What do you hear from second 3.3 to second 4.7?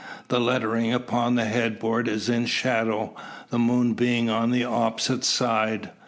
the moon being on the